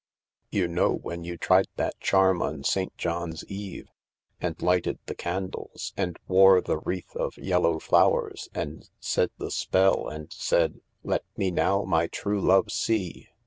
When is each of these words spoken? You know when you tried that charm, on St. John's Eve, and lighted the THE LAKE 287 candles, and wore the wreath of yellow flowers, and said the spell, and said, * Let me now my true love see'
You 0.49 0.67
know 0.67 0.91
when 0.95 1.23
you 1.25 1.37
tried 1.37 1.67
that 1.75 1.99
charm, 1.99 2.41
on 2.41 2.63
St. 2.63 2.97
John's 2.97 3.45
Eve, 3.45 3.87
and 4.39 4.59
lighted 4.59 4.97
the 5.05 5.13
THE 5.13 5.13
LAKE 5.13 5.17
287 5.19 5.45
candles, 5.45 5.93
and 5.95 6.19
wore 6.27 6.59
the 6.59 6.77
wreath 6.79 7.15
of 7.15 7.37
yellow 7.37 7.77
flowers, 7.77 8.49
and 8.51 8.89
said 8.99 9.29
the 9.37 9.51
spell, 9.51 10.07
and 10.07 10.33
said, 10.33 10.79
* 10.91 11.03
Let 11.03 11.23
me 11.37 11.51
now 11.51 11.83
my 11.83 12.07
true 12.07 12.41
love 12.41 12.71
see' 12.71 13.27